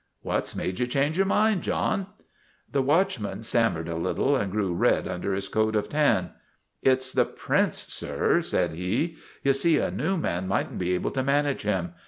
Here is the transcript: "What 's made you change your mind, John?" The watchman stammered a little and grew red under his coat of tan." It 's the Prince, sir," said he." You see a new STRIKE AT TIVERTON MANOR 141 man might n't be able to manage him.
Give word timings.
"What 0.23 0.47
's 0.47 0.55
made 0.55 0.79
you 0.79 0.87
change 0.87 1.17
your 1.17 1.27
mind, 1.27 1.61
John?" 1.61 2.07
The 2.73 2.81
watchman 2.81 3.43
stammered 3.43 3.87
a 3.87 3.95
little 3.95 4.35
and 4.35 4.51
grew 4.51 4.73
red 4.73 5.07
under 5.07 5.35
his 5.35 5.47
coat 5.47 5.75
of 5.75 5.89
tan." 5.89 6.31
It 6.91 7.03
's 7.03 7.11
the 7.13 7.23
Prince, 7.25 7.85
sir," 7.93 8.41
said 8.41 8.73
he." 8.73 9.17
You 9.43 9.53
see 9.53 9.77
a 9.77 9.91
new 9.91 9.91
STRIKE 9.91 9.91
AT 9.91 9.93
TIVERTON 9.93 10.21
MANOR 10.21 10.21
141 10.21 10.21
man 10.21 10.47
might 10.47 10.71
n't 10.71 10.79
be 10.79 10.93
able 10.95 11.11
to 11.11 11.23
manage 11.23 11.61
him. 11.61 11.93